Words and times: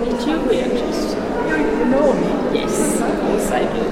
meet 0.00 0.26
you. 0.26 0.34
Just, 0.78 1.16
you 1.48 1.86
know 1.90 2.12
me. 2.12 2.58
Yes, 2.58 3.00
yes, 3.00 3.50
I 3.52 3.64
do. 3.74 3.84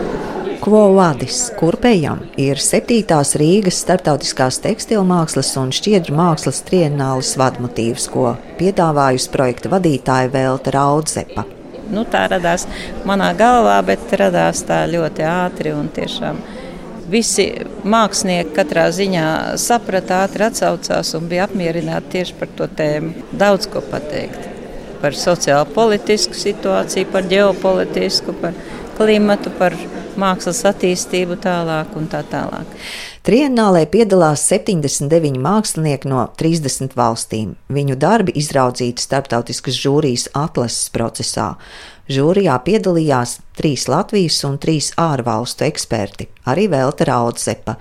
Quo 0.63 0.93
vadis, 0.95 1.49
kurpējam, 1.59 2.21
ir 2.39 2.61
septītās 2.63 3.35
Rīgas 3.41 3.81
starptautiskās 3.83 4.61
tekstilmākslas 4.63 5.51
un 5.59 5.73
šķiedru 5.75 6.15
mākslas 6.15 6.61
trienālis 6.69 7.33
vadmotīvs, 7.41 8.07
ko 8.13 8.37
piedāvājusi 8.61 9.33
projekta 9.35 9.73
vadītāja 9.73 10.31
Velta 10.31 10.77
Raudzepa. 10.77 11.45
Nu, 11.91 12.07
tā 12.07 12.29
radās 12.31 12.69
manā 13.09 13.33
galvā, 13.35 13.81
bet 13.91 14.15
radās 14.23 14.63
tā 14.69 14.85
ļoti 14.93 15.27
ātri 15.27 15.75
un 15.75 15.91
tiešām 15.91 16.39
visi 17.11 17.49
mākslinieki 17.83 18.55
katrā 18.55 18.87
ziņā 18.95 19.27
saprata, 19.59 20.23
ātri 20.29 20.47
atsaucās 20.47 21.13
un 21.19 21.27
bija 21.27 21.51
apmierināti 21.51 22.21
tieši 22.21 22.39
par 22.39 22.55
to 22.55 22.71
tēmu. 22.79 23.27
Daudz 23.35 23.67
ko 23.67 23.83
pateikt 23.91 24.52
par 25.03 25.19
sociālo 25.19 25.67
politisku 25.75 26.39
situāciju, 26.39 27.11
par 27.13 27.27
ģeopolitisku, 27.31 28.35
par 28.41 28.55
klimatu, 28.97 29.51
par 29.59 29.75
mākslas 30.19 30.63
attīstību 30.69 31.39
tālāk 31.43 31.97
un 31.99 32.07
tā 32.13 32.23
tālāk. 32.29 32.69
Triennālē 33.27 33.85
piedalās 33.91 34.43
79 34.51 35.39
mākslinieki 35.43 36.11
no 36.11 36.25
30 36.39 36.97
valstīm. 36.99 37.55
Viņu 37.73 37.97
darbi 38.03 38.35
izraudzīti 38.39 39.05
starptautiskas 39.05 39.79
žūrijas 39.79 40.29
atlases 40.35 40.91
procesā. 40.95 41.53
Žūrijā 42.11 42.57
piedalījās 42.67 43.39
trīs 43.57 43.87
Latvijas 43.89 44.41
un 44.49 44.59
trīs 44.63 44.91
ārvalstu 44.99 45.69
eksperti, 45.69 46.27
arī 46.51 46.67
Velta 46.73 47.07
Raudzepa. 47.09 47.77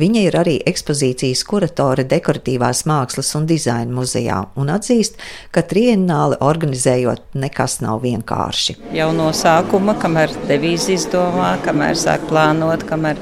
Viņa 0.00 0.20
ir 0.24 0.36
arī 0.40 0.54
ekspozīcijas 0.64 1.42
kuratore 1.44 2.06
dekoratīvās 2.08 2.86
mākslas 2.88 3.34
un 3.36 3.44
dizaina 3.50 3.92
muzejā 3.92 4.38
un 4.56 4.70
atzīst, 4.72 5.18
ka 5.52 5.60
triennāli 5.60 6.38
organizējot 6.40 7.36
nekas 7.42 7.80
nav 7.84 8.00
vienkārši. 8.06 8.78
Jau 8.96 9.10
no 9.12 9.28
sākuma, 9.36 9.92
kamēr 10.00 10.32
devīzi 10.48 10.94
izdomā, 10.96 11.50
kamēr 11.66 11.98
sāk 12.00 12.24
plānot, 12.30 12.86
kamēr 12.88 13.20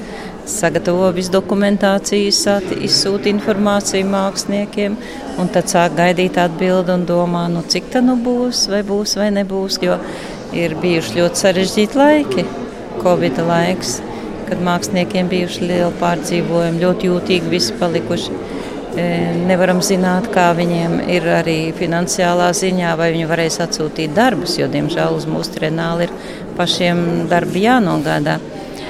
sagatavo 0.48 1.08
visu 1.16 1.34
dokumentāciju, 1.34 2.30
izsūta 2.86 3.26
informāciju 3.32 4.06
māksliniekiem, 4.12 4.94
un 5.42 5.50
tad 5.54 5.72
sāk 5.72 5.96
gaidīt 5.98 6.38
atbildi 6.38 6.94
un 6.94 7.08
domā, 7.08 7.48
nu, 7.50 7.64
cik 7.66 7.90
tā 7.96 8.04
nu 8.06 8.14
būs, 8.22 8.68
vai 8.70 8.84
būs 8.86 9.16
vai 9.18 9.32
nebūs, 9.34 9.80
jo 9.82 9.98
ir 10.54 10.78
bijuši 10.78 11.18
ļoti 11.18 11.42
sarežģīti 11.42 12.00
laiki, 12.04 12.46
Covid 13.02 13.42
laiks 13.50 13.98
kad 14.48 14.62
māksliniekiem 14.64 15.28
bijuši 15.30 15.66
lieli 15.68 15.92
pārdzīvojumi, 16.00 16.82
ļoti 16.82 17.10
jūtīgi 17.10 17.52
visi 17.52 17.76
palikuši. 17.78 18.38
E, 18.98 19.04
nevaram 19.46 19.82
zināt, 19.84 20.30
kā 20.34 20.48
viņiem 20.58 20.98
ir 21.12 21.26
arī 21.38 21.58
finansiālā 21.78 22.48
ziņā, 22.56 22.94
vai 22.98 23.12
viņi 23.14 23.28
varēs 23.30 23.60
atsūtīt 23.62 24.16
darbus, 24.16 24.56
jo, 24.58 24.66
diemžēl, 24.72 25.18
uz 25.18 25.28
mūsu 25.30 25.54
trenāli 25.58 26.08
ir 26.08 26.14
pašiem 26.58 27.28
darbi 27.30 27.66
jānogādā. 27.66 28.38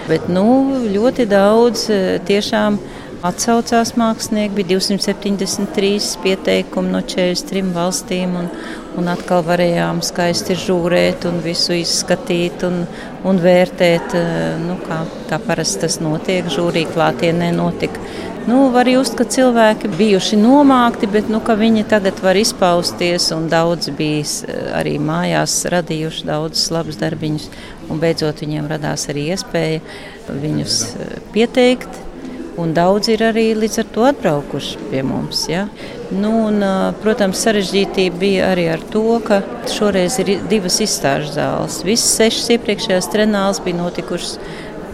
Bet 0.09 0.31
nu, 0.33 0.47
ļoti 0.89 1.29
daudz 1.29 1.89
e, 1.92 2.01
tiešām 2.29 2.79
atsaucās 3.27 3.95
mākslinieki. 3.98 4.55
Bija 4.56 4.79
273 4.79 6.23
pieteikumi 6.23 6.92
no 6.95 7.03
43 7.03 7.75
valstīm. 7.75 8.36
Un, 8.39 8.51
un 8.98 9.10
atkal 9.12 9.44
varējām 9.46 10.00
skaisti 10.04 10.56
žūrēt 10.58 11.27
un 11.28 11.38
visu 11.44 11.77
izskatīt 11.78 12.64
un, 12.66 12.82
un 13.28 13.38
vērtēt, 13.42 14.16
eh, 14.18 14.56
nu, 14.62 14.78
kā 14.84 15.02
tā 15.30 15.38
parasti 15.42 15.84
tas 15.86 16.00
notiek, 16.05 16.48
žūrī 16.52 16.84
klātienē 16.90 17.52
notika. 17.56 18.02
Nu, 18.48 18.70
var 18.72 18.88
just, 18.88 19.14
ka 19.18 19.27
cilvēki 19.28 19.90
bijuši 19.98 20.38
nomākti, 20.40 21.10
bet 21.12 21.28
nu, 21.28 21.40
viņi 21.40 21.84
tagad 21.88 22.20
var 22.24 22.38
izpausties 22.40 23.28
un 23.36 23.48
daudz 23.52 23.92
bija 23.98 24.24
eh, 24.24 24.72
arī 24.80 24.96
mājās 24.98 25.60
radījuši 25.74 26.28
daudzus 26.28 26.70
labus 26.74 27.00
darbiņus. 27.00 27.48
Un 27.88 28.02
beidzot 28.02 28.44
viņiem 28.44 28.66
radās 28.68 29.06
arī 29.08 29.30
iespēja 29.33 29.80
viņus 30.28 30.83
eh, 30.96 31.16
pieteikt 31.33 32.05
Un 32.58 32.72
daudz 32.74 33.06
ir 33.12 33.23
arī 33.23 33.52
līdz 33.55 33.78
ar 33.84 33.90
to 33.94 34.05
atbraukuši 34.08 34.89
pie 34.90 35.05
mums. 35.06 35.44
Ja? 35.46 35.68
Nu, 36.08 36.30
un, 36.48 36.63
protams, 37.02 37.36
sarežģītība 37.45 38.17
bija 38.17 38.46
arī 38.55 38.63
ar 38.73 38.80
to, 38.92 39.19
ka 39.20 39.42
šoreiz 39.69 40.14
ir 40.23 40.39
divas 40.48 40.79
izstāžu 40.80 41.35
zāles. 41.35 41.83
Visas 41.85 42.14
sešas 42.17 42.48
iepriekšējās 42.55 43.11
trenāls 43.13 43.61
bija 43.61 43.77
notikušas 43.83 44.39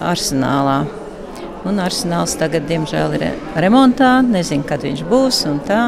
arsenālā. 0.03 0.81
Un 1.65 1.79
arsenāls 1.81 2.35
tagad, 2.41 2.67
diemžēl, 2.67 3.15
ir 3.15 3.29
remontā. 3.63 4.17
Nezinu, 4.27 4.67
kad 4.67 4.83
viņš 4.83 5.05
būs. 5.07 5.45
Un 5.53 5.63
tā. 5.63 5.85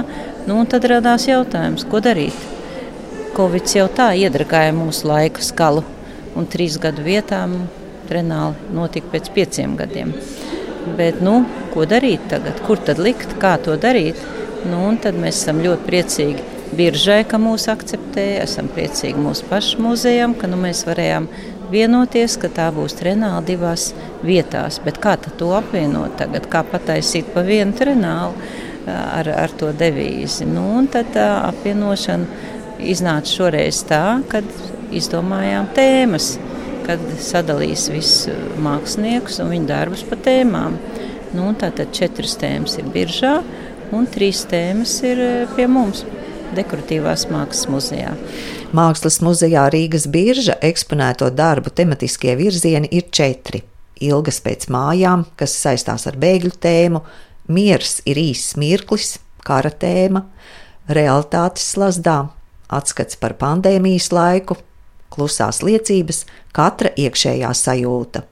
nu, 0.46 0.60
un 0.60 0.70
tad 0.70 0.86
radās 0.86 1.26
jautājums, 1.26 1.82
ko 1.90 1.98
darīt. 2.00 2.46
Covid 3.34 3.74
jau 3.74 3.88
tā 3.90 4.12
iedragāja 4.14 4.78
mūsu 4.78 5.10
laiku 5.10 5.42
skalu. 5.42 5.82
Un 6.38 6.46
trīs 6.46 6.78
gadu 6.78 7.02
vietām 7.02 7.64
trenāli 8.06 8.70
notika 8.78 9.10
pēc 9.16 9.34
pieciem 9.34 9.74
gadiem. 9.76 10.14
Bet, 10.96 11.18
nu, 11.18 11.40
ko 11.74 11.82
darīt 11.82 12.30
tagad? 12.30 12.62
Kur 12.62 12.78
tad 12.78 13.02
likt, 13.02 13.34
kā 13.42 13.56
to 13.58 13.74
darīt? 13.74 14.22
Nu, 14.66 14.82
tad 15.02 15.18
mēs 15.20 15.42
esam 15.42 15.60
ļoti 15.64 15.86
priecīgi 15.86 16.44
biržai, 16.76 17.20
ka 17.28 17.38
mūs 17.40 17.68
akceptē. 17.72 18.24
Esam 18.42 18.70
priecīgi 18.72 19.20
mūsu 19.22 19.46
pašu 19.50 19.82
muzejam, 19.84 20.34
ka 20.38 20.50
nu, 20.50 20.58
mēs 20.60 20.84
varējām 20.88 21.28
vienoties, 21.72 22.36
ka 22.40 22.50
tā 22.52 22.68
būs 22.74 22.96
trenāla 22.98 23.44
divās 23.46 23.90
vietās. 24.26 24.80
Bet 24.84 25.00
kā 25.02 25.16
to 25.26 25.52
apvienot 25.58 26.18
tagad? 26.20 26.48
Kā 26.52 26.64
pataisīt 26.66 27.32
pa 27.34 27.44
vienu 27.46 27.76
trenālu 27.76 28.34
ar, 28.86 29.30
ar 29.46 29.54
to 29.58 29.72
devīzi? 29.76 30.48
Nu, 30.50 30.68
tad 30.92 31.14
tā 31.16 31.28
apvienošana 31.48 32.82
iznāca 32.82 33.32
šoreiz 33.38 33.80
tā, 33.88 34.04
kad 34.30 34.46
izdomājām 34.94 35.72
tēmas 35.74 36.36
kad 36.86 37.02
sadalīs 37.22 37.88
visus 37.90 38.28
māksliniekus 38.62 39.40
un 39.42 39.50
viņu 39.50 39.70
darbus 39.70 40.04
pa 40.06 40.18
tēmām. 40.22 40.78
Nu, 41.34 41.50
tātad 41.58 41.90
četras 41.94 42.36
tēmas 42.40 42.78
ir 42.80 42.86
biržā, 42.94 43.40
un 43.94 44.06
trīs 44.10 44.44
tēmas 44.50 44.98
ir 45.06 45.20
eh, 45.22 45.54
pie 45.56 45.66
mums. 45.70 46.04
Dekoratīvās 46.56 47.26
mākslas 47.30 47.66
muzejā. 47.70 48.12
Mākslas 48.76 49.18
muzejā 49.24 49.66
Rīgas 49.72 50.06
birža 50.10 50.56
eksponēto 50.64 51.28
darbu 51.34 51.72
tematiskie 51.74 52.36
virzieni 52.38 52.90
ir 52.94 53.08
četri. 53.10 53.62
Ilgas 54.06 54.38
pēc 54.44 54.68
mājām, 54.72 55.24
kas 55.38 55.56
saistās 55.56 56.06
ar 56.06 56.18
bēgļu 56.20 56.52
tēmu, 56.60 57.02
miers 57.48 58.00
ir 58.06 58.20
īss 58.20 58.56
mirklis, 58.60 59.16
kara 59.46 59.70
tēma, 59.70 60.26
realitātes 60.88 61.66
slazdā, 61.74 62.18
atskats 62.68 63.18
par 63.18 63.36
pandēmijas 63.40 64.10
laiku, 64.12 64.58
klusās 65.14 65.62
liecības, 65.66 66.24
katra 66.54 66.92
iekšējā 66.98 67.52
sajūta. 67.56 68.26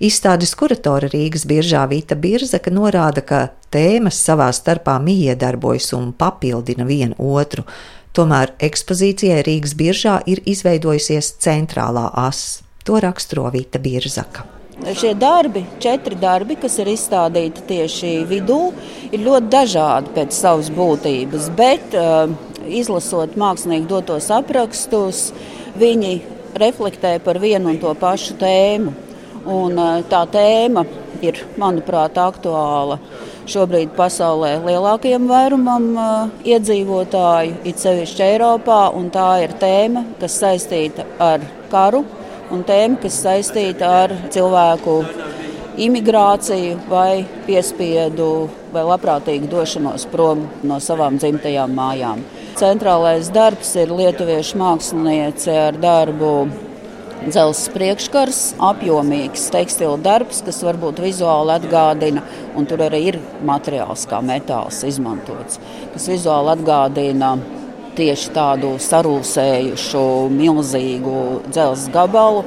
Izstādes 0.00 0.54
kuratore 0.58 1.10
Rīgas 1.12 1.46
biržā 1.48 1.86
Vita 1.90 2.16
Birzaka 2.16 2.72
norāda, 2.72 3.24
ka 3.24 3.40
tēmas 3.72 4.18
savā 4.20 4.50
starpā 4.54 4.98
miedarbojas 5.02 5.92
un 5.98 6.12
papildina 6.12 6.86
vienu 6.88 7.16
otru. 7.18 7.66
Tomēr 8.16 8.54
ekspozīcijai 8.58 9.42
Rīgas 9.46 9.76
biržā 9.78 10.20
ir 10.26 10.42
izveidojusies 10.50 11.36
centrālā 11.42 12.08
asa. 12.26 12.64
To 12.88 12.96
raksturo 13.02 13.50
Vita 13.52 13.78
Birzaka. 13.78 14.46
Šie 14.80 15.12
darbi, 15.14 15.60
četri 15.78 16.16
darbi, 16.16 16.56
kas 16.56 16.78
ir 16.80 16.88
izstādīti 16.88 17.66
tieši 17.68 18.12
vidū, 18.24 18.70
ir 19.12 19.20
ļoti 19.26 19.50
dažādi 19.52 20.14
pēc 20.14 20.32
savas 20.32 20.70
būtības, 20.72 21.50
bet 21.58 21.92
uh, 22.00 22.32
izlasot 22.64 23.36
mākslinieku 23.36 23.90
dotos 23.90 24.30
aprakstus, 24.32 25.26
viņi 25.76 26.14
reflektē 26.60 27.18
par 27.20 27.38
vienu 27.42 27.74
un 27.74 27.78
to 27.82 27.92
pašu 27.98 28.38
tēmu. 28.40 28.96
Un, 29.46 29.78
eh, 29.78 30.02
tā 30.10 30.26
tēma 30.28 30.84
ir, 31.24 31.38
manuprāt, 31.60 32.18
aktuāla 32.20 32.98
šobrīd 33.50 33.94
pasaulē 33.96 34.52
lielākajam 34.62 35.26
vairumam 35.26 35.86
uh, 35.98 36.28
iedzīvotāju, 36.46 37.56
it 37.66 37.80
sevišķi 37.82 38.24
Eiropā. 38.26 38.82
Tā 39.10 39.28
ir 39.42 39.56
tēma, 39.60 40.04
kas 40.20 40.38
saistīta 40.38 41.06
ar 41.18 41.42
karu 41.72 42.04
un 42.52 42.62
tēma, 42.68 43.00
kas 43.02 43.18
saistīta 43.24 43.90
ar 44.04 44.14
cilvēku 44.30 45.00
imigrāciju 45.80 46.78
vai 46.90 47.24
piespiedu 47.46 48.48
vai 48.74 48.84
labprātīgu 48.86 49.48
došanos 49.50 50.06
prom 50.12 50.44
no 50.62 50.78
savām 50.82 51.18
dzimtajām 51.18 51.74
mājām. 51.74 52.24
Centrālais 52.60 53.30
darbs 53.32 53.72
ir 53.80 53.92
lietuviešu 53.94 54.58
māksliniece 54.60 55.54
ar 55.68 55.78
darbu 55.80 56.34
dzelzs 57.26 57.68
priekškars, 57.74 58.40
apjomīgs 58.70 59.48
tekstila 59.52 59.98
darbs, 60.00 60.40
kas 60.46 60.62
varbūt 60.64 61.02
vizuāli 61.04 61.54
atgādina, 61.58 62.24
un 62.56 62.68
tur 62.70 62.84
arī 62.86 63.02
ir 63.12 63.20
materiāls 63.46 64.06
kā 64.10 64.22
metāls 64.24 64.80
izmantots, 64.88 65.60
kas 65.94 66.08
vizuāli 66.10 66.54
atgādina 66.56 67.36
tieši 67.98 68.32
tādu 68.32 68.74
sarūsējušu, 68.80 70.04
milzīgu 70.32 71.20
dzelzs 71.50 71.88
gabalu 71.92 72.44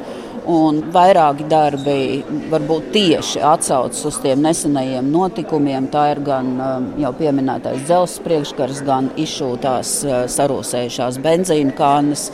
Un 0.50 0.82
vairāki 0.92 1.46
darbi 1.48 2.20
varbūt 2.52 2.90
tieši 2.92 3.40
atsaucas 3.48 4.02
uz 4.10 4.18
tiem 4.20 4.42
nesenajiem 4.44 5.08
notikumiem. 5.12 5.88
Tā 5.94 6.10
ir 6.12 6.20
gan 6.26 6.50
um, 6.60 6.90
jau 7.00 7.14
pieminētais 7.16 7.86
dzelzceļa 7.88 8.26
priekškars, 8.26 8.82
gan 8.84 9.08
izšūtās 9.24 9.94
uh, 10.04 10.18
sarūsējušās 10.28 11.22
benzīna 11.24 11.72
kānas. 11.78 12.28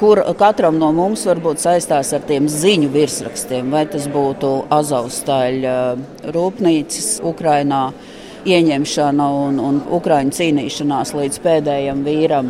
Kur 0.00 0.22
katram 0.40 0.78
no 0.80 0.88
mums 0.96 1.26
varbūt 1.28 1.60
saistās 1.60 2.14
ar 2.16 2.22
tiem 2.24 2.46
ziņu 2.48 2.88
virsrakstiem, 2.94 3.68
vai 3.68 3.84
tas 3.90 4.06
būtu 4.08 4.54
Azovstaļa 4.72 5.76
rūpnīcas 6.32 7.18
Ukrainā 7.28 7.90
ieņemšana 8.48 9.26
un, 9.42 9.60
un 9.60 9.82
Ukraiņu 10.00 10.32
cīnīšanās 10.38 11.12
līdz 11.18 11.40
pēdējam 11.44 12.00
vīram, 12.08 12.48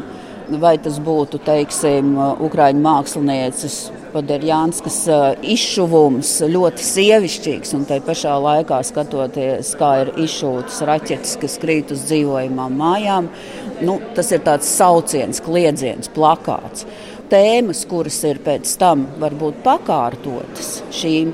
vai 0.63 0.77
tas 0.83 1.03
būtu, 1.03 1.43
teiksim, 1.43 2.15
Ukraiņu 2.47 2.87
mākslinieces 2.87 3.81
Paderjānskas 4.15 5.03
izšuvums 5.43 6.33
ļoti 6.51 6.87
sievišķīgs, 6.87 7.75
un 7.79 7.85
tai 7.87 8.01
pašā 8.03 8.39
laikā 8.47 8.81
skatoties, 8.87 9.75
kā 9.79 9.93
ir 10.05 10.15
izšūtas 10.23 10.83
raķetes, 10.87 11.37
kas 11.43 11.59
krīt 11.63 11.95
uz 11.95 12.07
dzīvojamām 12.07 12.79
mājām, 12.79 13.31
nu, 13.87 14.01
tas 14.15 14.31
ir 14.35 14.43
tāds 14.47 14.71
sauciens, 14.71 15.43
kliedziens, 15.43 16.11
plakāts 16.15 16.87
tēmas, 17.31 17.85
kuras 17.91 18.19
ir 18.29 18.41
pēc 18.45 18.73
tam 18.81 19.07
varbūt 19.23 19.63
pakārtotas 19.65 20.81
šīm 20.95 21.33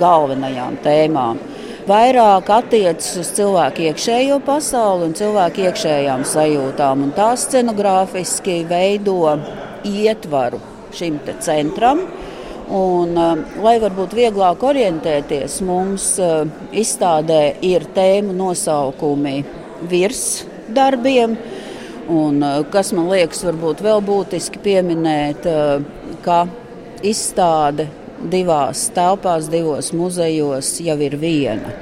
galvenajām 0.00 0.78
tēmām, 0.84 1.40
vairāk 1.88 2.50
attiecas 2.52 3.14
uz 3.20 3.30
cilvēku 3.36 3.88
iekšējo 3.88 4.40
pasauli 4.46 5.08
un 5.08 5.14
cilvēku 5.18 5.64
iekšējām 5.68 6.24
sajūtām. 6.28 7.06
Un 7.06 7.14
tā 7.16 7.30
scenogrāfiski 7.40 8.60
veido 8.68 9.38
ietvaru 9.88 10.60
šim 10.94 11.20
centram. 11.44 12.04
Un, 12.68 13.14
lai 13.64 13.78
varbūt 13.80 14.12
vieglāk 14.12 14.60
orientēties, 14.68 15.62
mums 15.64 16.10
izstādē 16.76 17.54
ir 17.64 17.86
tēmu 17.96 18.34
nosaukumi 18.36 19.38
virs 19.88 20.42
darbiem, 20.76 21.38
Un, 22.08 22.42
eh, 22.42 22.64
kas 22.72 22.92
man 22.96 23.10
liekas, 23.12 23.44
varbūt 23.44 23.82
vēl 23.84 24.00
būtiski 24.04 24.60
pieminēt, 24.64 25.46
eh, 25.46 26.14
ka 26.24 26.46
izstāde 27.04 27.88
divās 28.18 28.88
telpās, 28.94 29.50
divos 29.50 29.92
muzejos 29.92 30.80
jau 30.80 30.98
ir 31.00 31.16
viena. 31.20 31.74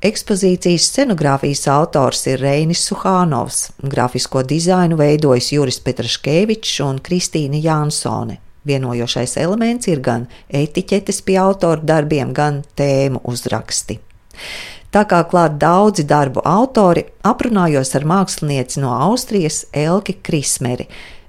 Ekspozīcijas 0.00 0.86
scenogrāfijas 0.88 1.66
autors 1.68 2.26
ir 2.26 2.38
Reinis 2.40 2.86
Suhānovs, 2.88 3.72
grafisko 3.82 4.42
dizainu 4.42 4.96
veidojis 4.96 5.50
Juris 5.52 5.80
Petraškevičs 5.84 6.78
un 6.86 7.02
Kristīna 7.04 7.60
Jansone. 7.60 8.38
Vienojošais 8.64 9.36
elements 9.36 9.88
ir 9.88 10.00
gan 10.00 10.26
etiķetes 10.52 11.20
pie 11.24 11.36
autora 11.40 11.84
darbiem, 11.84 12.32
gan 12.32 12.62
tēmu 12.76 13.20
uzraksti. 13.28 13.98
Tā 14.90 15.04
kā 15.06 15.20
klāt 15.30 15.54
daudzi 15.62 16.02
darbu 16.02 16.42
autori, 16.42 17.04
aprunājos 17.22 17.92
ar 17.94 18.02
mākslinieci 18.10 18.80
no 18.82 18.90
Austrijas 18.90 19.62
Elki 19.70 20.16
Krismeri. 20.18 20.88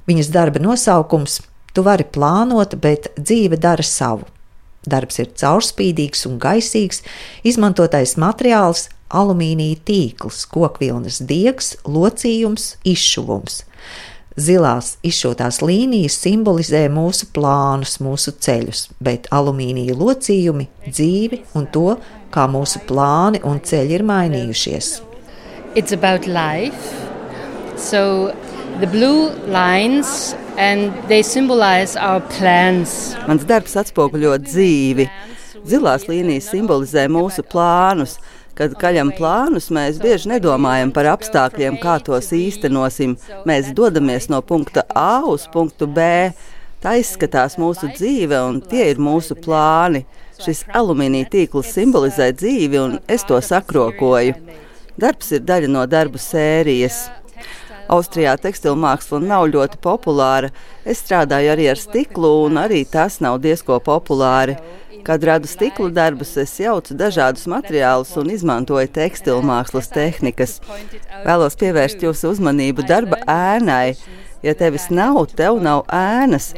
Viņas 0.10 0.31
darba 0.34 0.60
nosaukums- 0.60 1.42
Tu 1.74 1.81
vari 1.81 2.04
plānot, 2.04 2.74
bet 2.81 3.13
dzīve 3.16 3.58
dara 3.58 3.84
savu. 3.84 4.25
Darbs 4.84 5.19
ir 5.19 5.28
caurspīdīgs 5.28 6.25
un 6.25 6.40
gaisīgs, 6.40 7.02
izmantotais 7.46 8.16
materiāls- 8.18 8.90
alumīnija 9.19 9.78
tīkls, 9.86 10.48
kokvilnas 10.50 11.22
diegs, 11.22 11.75
locījums, 11.86 12.75
izšuvums. 12.84 13.64
Zilās 14.39 14.94
izšūtās 15.04 15.57
līnijas 15.60 16.16
simbolizē 16.24 16.86
mūsu 16.88 17.28
plānus, 17.36 17.98
mūsu 18.00 18.31
ceļus, 18.39 18.86
bet 19.04 19.28
alumīnija 19.28 19.92
locījumi- 20.00 20.69
dzīvi 20.95 21.42
un 21.54 21.68
to, 21.68 21.98
kā 22.31 22.48
mūsu 22.48 22.80
plāni 22.88 23.42
un 23.44 23.60
ceļi 23.60 23.92
ir 23.92 24.04
mainījušies. 24.04 25.01
It's 25.75 25.92
about 25.92 26.28
life. 26.28 26.80
So 27.75 28.33
the 28.80 28.88
blue 28.88 29.31
lines 29.48 30.33
and 30.57 30.94
they 31.10 31.24
symbolize 31.24 31.98
our 31.98 32.22
plans. 32.22 33.18
Mans 33.28 33.44
darbs 33.44 33.75
atspoguļo 33.75 34.38
dzīvi. 34.48 35.10
Zilās 35.66 36.07
līnijas 36.07 36.48
simbolizē 36.54 37.10
mūsu 37.12 37.44
plānus. 37.44 38.18
Kad 38.62 38.75
kaļam 38.78 39.10
plānus, 39.18 39.72
mēs 39.74 39.96
bieži 39.98 40.30
nedomājam 40.30 40.92
par 40.94 41.08
apstākļiem, 41.16 41.80
kā 41.81 41.96
tos 42.06 42.28
īstenosim. 42.38 43.16
Mēs 43.50 43.72
dodamies 43.74 44.28
no 44.30 44.38
punkta 44.46 44.84
A 44.94 45.24
uz 45.25 45.48
punktu 45.50 45.88
B. 45.90 46.04
Tā 46.81 46.92
izskatās 47.02 47.58
mūsu 47.58 47.90
dzīve, 47.96 48.38
un 48.46 48.60
tie 48.62 48.92
ir 48.92 49.02
mūsu 49.02 49.34
plāni. 49.42 50.04
Šis 50.46 50.62
alumīnija 50.78 51.31
tīkls 51.34 51.72
simbolizē 51.74 52.28
dzīvi, 52.38 52.78
un 52.84 52.94
es 53.10 53.25
to 53.25 53.42
sakrokoju. 53.42 54.38
Darbs 55.02 55.34
ir 55.34 55.42
daļa 55.50 55.72
no 55.80 55.88
darbu 55.90 56.22
sērijas. 56.22 57.07
Austrijā 57.90 58.36
tekstilu 58.46 58.78
māksla 58.78 59.24
nav 59.25 59.48
ļoti 59.56 59.81
populāra. 59.81 60.54
Es 60.86 61.02
strādāju 61.02 61.56
arī 61.56 61.66
ar 61.74 61.81
stiklu, 61.81 62.36
un 62.46 62.62
arī 62.62 62.86
tas 62.86 63.18
nav 63.25 63.42
diezko 63.42 63.81
populāri. 63.81 64.60
Kad 65.03 65.24
radu 65.24 65.48
stikla 65.48 65.89
darbus, 65.89 66.36
es 66.38 66.53
jaucu 66.59 66.95
dažādus 66.98 67.48
materiālus 67.50 68.13
un 68.21 68.30
izmantoju 68.33 68.89
tekstilu 68.94 69.42
mākslas 69.45 69.89
tehnikas. 69.94 70.59
Vēlos 71.25 71.57
pievērst 71.62 72.03
jūsu 72.06 72.36
uzmanību 72.36 72.86
darba 72.89 73.21
ēnai. 73.30 73.95
Ja 74.42 74.56
tevis 74.57 74.88
nav, 74.89 75.27
tev 75.38 75.59
nav 75.62 75.83
ēnas. 75.94 76.51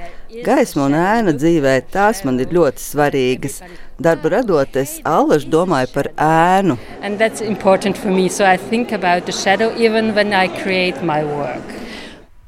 Gaisma 0.45 0.85
un 0.87 0.95
ēna 0.95 1.33
dzīvē 1.35 1.73
tās 1.91 2.23
man 2.23 2.39
ir 2.39 2.53
ļoti 2.55 2.79
svarīgas. 2.79 3.59
Darbu 3.99 4.31
radot, 4.31 4.79
es 4.79 4.95
allaž 5.03 5.43
domāju 5.51 5.91
par 5.93 6.09
ēnu. 6.15 6.77
Me, 7.03 8.29
so 8.31 8.43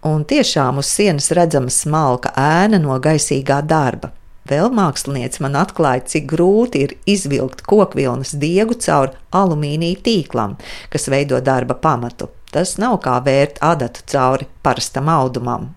Un 0.05 0.23
tiešām 0.23 0.79
uz 0.79 0.89
sienas 0.95 1.31
redzama 1.35 1.71
smalka 1.73 2.31
ēna 2.39 2.79
no 2.79 2.95
gaisīgā 3.01 3.59
darba. 3.65 4.14
Vēl 4.45 4.69
mākslinieci 4.77 5.41
man 5.41 5.55
atklāja, 5.57 6.03
cik 6.11 6.27
grūti 6.29 6.83
ir 6.85 6.91
izvilkt 7.09 7.63
kokvilnas 7.65 8.35
diegu 8.37 8.77
caur 8.77 9.15
alumīnija 9.33 10.03
tīklam, 10.05 10.53
kas 10.93 11.09
veido 11.09 11.39
darba 11.41 11.73
pamatu. 11.81 12.29
Tas 12.53 12.75
nav 12.77 12.99
kā 13.01 13.17
vērt 13.25 13.57
adatu 13.65 14.05
cauri 14.05 14.45
parastam 14.63 15.09
audumam. 15.09 15.71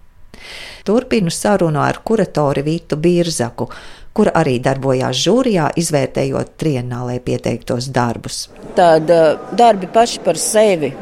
Turpinu 0.85 1.33
sarunu 1.33 1.81
ar 1.81 2.03
kuratori 2.05 2.63
Vītu 2.67 3.01
Birzaku, 3.01 3.71
kur 4.13 4.29
arī 4.37 4.59
darbojās 4.61 5.17
žūrijā, 5.25 5.71
izvērtējot 5.81 6.55
trienālē 6.61 7.19
pieteiktos 7.25 7.89
darbus. 7.95 8.47
Tad 8.77 9.09
eh, 9.11 9.49
darbi 9.57 9.89
paši 9.95 10.23
par 10.25 10.37
sevi 10.37 10.93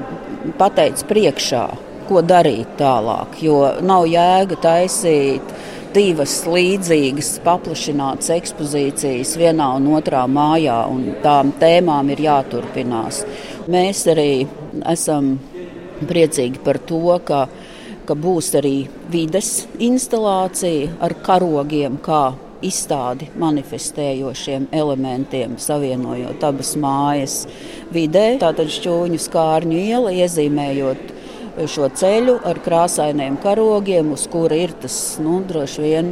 pateica 0.58 1.06
priekšā, 1.10 1.64
ko 2.06 2.22
darīt 2.22 2.76
tālāk, 2.78 3.40
jo 3.42 3.62
nav 3.82 4.06
jēga 4.06 4.58
taisīt 4.62 5.56
divas 5.96 6.42
līdzīgas, 6.44 7.38
paplašinātas 7.44 8.28
ekspozīcijas 8.34 9.32
vienā 9.40 9.68
un 9.78 9.88
otrā 9.96 10.26
mājā, 10.28 10.76
un 10.92 11.14
tām 11.24 11.54
tēmām 11.60 12.10
ir 12.12 12.20
jāturpinās. 12.26 13.22
Mēs 13.72 14.04
arī 14.12 14.44
esam 14.92 15.36
priecīgi 16.04 16.60
par 16.66 16.80
to, 16.84 17.00
ka, 17.24 17.46
ka 18.06 18.16
būs 18.26 18.52
arī 18.60 18.76
vides 19.12 19.64
instalācija 19.82 20.98
ar 21.00 21.16
karogiem, 21.24 21.96
kā 22.04 22.36
izstādi 22.66 23.30
manifestējošiem 23.40 24.68
elementiem, 24.76 25.56
savienojot 25.60 26.44
abas 26.44 26.72
mājas 26.80 27.42
vidē, 27.92 28.34
tātad 28.42 28.72
šķūņu 28.72 29.20
skārņu 29.26 29.80
iela, 29.80 30.12
iezīmējot 30.24 31.15
šo 31.64 31.88
ceļu 31.96 32.36
ar 32.46 32.60
krāsainiem 32.64 33.38
karogiem, 33.40 34.12
uz 34.12 34.26
kura 34.30 34.58
ir 34.60 34.74
tas 34.82 34.96
nu, 35.22 35.38
droši 35.48 35.84
vien 35.84 36.10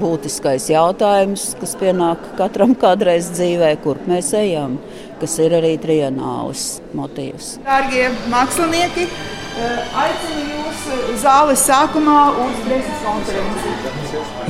būtiskais 0.00 0.70
jautājums, 0.70 1.50
kas 1.60 1.74
pienāk 1.80 2.22
katram 2.38 2.76
kādreiz 2.78 3.32
dzīvē, 3.34 3.74
kur 3.82 4.00
mēs 4.08 4.32
ejam, 4.38 4.78
kas 5.20 5.36
ir 5.42 5.58
arī 5.58 5.74
trienālis 5.82 6.80
motīvs. 6.96 7.56
Dārgie 7.66 8.06
mākslinieki, 8.32 9.06
eh, 9.10 9.98
aicinu 10.04 10.46
jūs 10.54 11.20
zāles 11.20 11.66
sākumā 11.66 12.20
uz 12.46 12.64
preses 12.64 13.04
konferenci. 13.04 13.74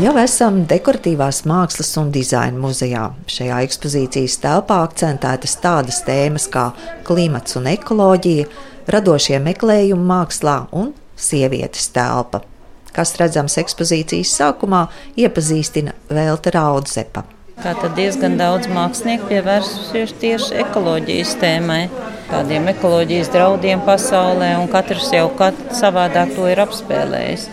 Jau 0.01 0.15
esam 0.17 0.63
dekoratīvās 0.71 1.43
mākslas 1.49 1.91
un 2.01 2.13
dizaina 2.15 2.57
muzejā. 2.61 3.11
Šajā 3.29 3.59
ekspozīcijas 3.67 4.39
telpā 4.45 4.79
akcentētas 4.87 5.59
tādas 5.61 6.01
tēmas 6.07 6.47
kā 6.53 6.71
klimats 7.05 7.59
un 7.59 7.69
ekoloģija, 7.73 8.47
radošie 8.95 9.39
meklējumi 9.43 10.07
mākslā 10.13 10.57
un 10.77 10.95
sievietes 11.21 11.91
telpa. 11.95 12.43
Kas 12.91 13.15
redzams 13.21 13.55
ekspozīcijas 13.61 14.33
sākumā, 14.41 14.87
iepazīstina 15.21 15.95
Velta 16.11 16.51
Raudzepa. 16.57 17.23
Tātad 17.61 17.93
diezgan 17.93 18.39
daudz 18.41 18.71
mākslinieku 18.73 19.27
pievērsušies 19.29 20.15
tieši 20.23 20.63
ekoloģijas 20.63 21.35
tēmai, 21.43 21.83
kādiem 22.31 22.71
ekoloģijas 22.73 23.29
draudiem 23.35 23.83
pasaulē, 23.85 24.55
un 24.63 24.71
katrs 24.73 25.11
jau 25.13 25.27
kat 25.37 25.59
savādāk 25.77 26.33
to 26.39 26.49
ir 26.49 26.63
apspēlējis. 26.65 27.45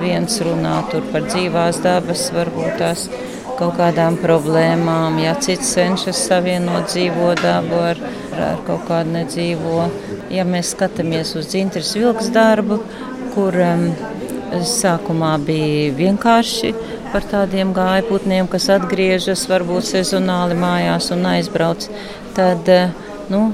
Viens 0.00 0.38
runā 0.46 0.78
par 1.12 1.26
dzīvās 1.28 1.82
dabas, 1.84 2.24
varbūt 2.32 2.80
tās 2.80 3.04
kaut 3.58 3.76
kādām 3.76 4.16
problēmām, 4.22 5.20
ja 5.20 5.36
cits 5.36 5.74
cenšas 5.76 6.24
savienot 6.30 6.88
dzīvo 6.88 7.34
dabu 7.42 7.82
ar, 7.90 8.00
ar 8.36 8.62
kaut 8.66 8.86
kādu 8.88 9.14
nedzīvo. 9.16 9.88
Ja 10.30 10.46
mēs 10.48 10.74
skatāmies 10.76 11.34
uz 11.38 11.50
dzintras 11.52 11.94
vilks 11.98 12.30
darbu, 12.34 12.80
kur 13.34 13.56
um, 13.64 13.90
Sākumā 14.50 15.36
bija 15.46 15.92
vienkārši 15.94 16.72
par 17.12 17.26
tādiem 17.30 17.70
gājputniem, 17.74 18.48
kas 18.50 18.66
atgriežas 18.74 19.44
varbūt 19.50 19.86
sezonāli 19.92 20.56
mājās 20.58 21.10
un 21.14 21.22
aizbrauc. 21.36 21.86
Tad 22.34 22.66
nu, 23.30 23.44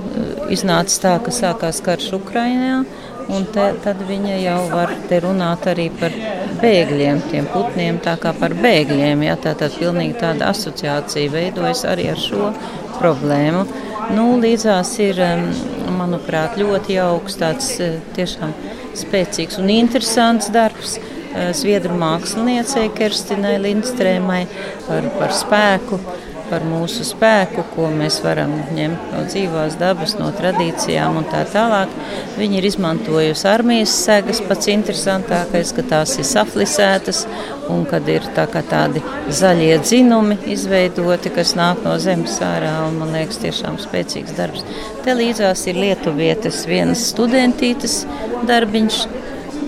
iznāca 0.53 1.03
tā, 1.03 1.15
ka 1.25 1.35
sākās 1.35 1.83
karš 1.85 2.15
Ukrainā. 2.21 2.81
Un 3.27 3.43
te, 3.51 3.63
tad 3.83 4.01
viņa 4.07 4.37
jau 4.39 4.59
var 4.71 4.93
te 5.11 5.19
runāt 5.25 5.65
arī 5.67 5.89
par 6.01 6.15
bēgļiem, 6.61 7.25
tiem 7.33 7.49
putniem, 7.51 7.99
tā 8.05 8.15
kā 8.23 8.31
par 8.39 8.55
bēgļiem. 8.55 9.25
Jā, 9.27 9.35
tā 9.43 9.57
tad 9.59 9.75
pilnīgi 9.81 10.15
tāda 10.21 10.53
asociācija 10.53 11.33
veidojas 11.35 11.83
arī 11.91 12.07
ar 12.13 12.23
šo 12.23 12.53
problēmu. 13.01 13.65
Nu, 14.15 14.37
līdzās 14.39 14.93
ir, 15.03 15.19
manuprāt, 15.97 16.55
ļoti 16.61 16.95
jauks, 16.95 17.39
tāds 17.41 17.73
tiešām 18.15 18.53
spēcīgs 18.97 19.59
un 19.63 19.73
interesants 19.75 20.51
darbs. 20.55 20.99
Zviedru 21.59 21.93
māksliniecei 22.01 22.87
Kerstinai 22.97 23.59
Lindstrēmai 23.61 24.47
par, 24.87 25.09
par 25.19 25.35
spēku 25.37 25.99
par 26.51 26.65
mūsu 26.67 27.05
spēku, 27.07 27.65
ko 27.75 27.89
mēs 27.93 28.19
varam 28.25 28.53
ņemt 28.77 29.11
no 29.13 29.23
dzīvās 29.27 29.77
dabas, 29.81 30.17
no 30.21 30.29
tradīcijām 30.37 31.19
un 31.21 31.27
tā 31.31 31.43
tālāk. 31.53 31.93
Viņi 32.37 32.61
ir 32.61 32.69
izmantojusi 32.71 33.47
armijas 33.51 33.95
segas. 34.07 34.43
Pats 34.47 34.71
interesantākais, 34.73 35.73
ka 35.77 35.85
tās 35.91 36.17
ir 36.21 36.29
saflisētas 36.29 37.25
un 37.73 37.85
kad 37.91 38.09
ir 38.11 38.27
tā 38.37 38.47
tādi 38.57 39.03
zaļie 39.41 39.77
dzinumi 39.83 40.39
izveidoti, 40.55 41.33
kas 41.35 41.57
nāk 41.59 41.83
no 41.87 41.97
zemes 42.03 42.39
ārā. 42.45 42.75
Man 42.97 43.15
liekas, 43.17 43.43
tiešām 43.43 43.81
spēcīgs 43.83 44.37
darbs. 44.39 44.67
Te 45.05 45.15
līdzās 45.17 45.67
ir 45.71 45.81
lietuvietes 45.83 46.65
vienas 46.71 47.09
studentītes 47.13 48.05
darbiņš 48.47 49.01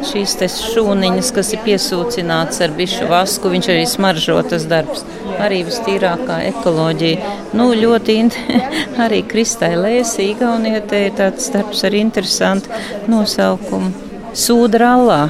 šīs 0.06 0.36
šūniņas, 0.72 1.30
kas 1.34 1.52
ir 1.54 1.64
piesūcināts 1.66 2.62
ar 2.64 2.74
bišu 2.76 3.08
vasku. 3.10 3.50
Viņš 3.52 3.70
arī 3.74 3.86
smaržo 3.90 4.38
tas 4.46 4.66
darbs. 4.70 5.04
Arī 5.38 5.62
vistīrākā 5.66 6.40
ekoloģija. 6.50 7.34
Nu, 7.58 7.70
ļoti 7.78 8.16
arī 9.04 9.22
Kristai 9.30 9.74
Lēsī, 9.78 10.32
Igaunietē 10.34 11.04
tāds 11.18 11.50
darbs 11.54 11.84
ar 11.86 11.96
interesantu 11.98 12.72
nosaukumu. 13.10 13.92
Sūdrallā 14.38 15.22